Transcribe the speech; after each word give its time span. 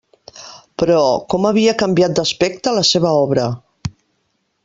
Però 0.83 1.01
com 1.33 1.45
havia 1.49 1.75
canviat 1.83 2.17
d'aspecte 2.21 2.75
la 2.79 2.85
seva 2.93 3.13
obra! 3.27 3.47